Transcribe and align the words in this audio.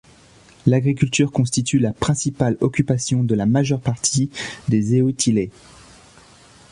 L'agriculture 0.65 1.31
constitue 1.31 1.77
la 1.77 1.93
principale 1.93 2.57
occupation 2.61 3.23
de 3.23 3.35
la 3.35 3.45
majeure 3.45 3.79
partie 3.79 4.31
des 4.67 4.95
Ehotilé. 4.95 5.51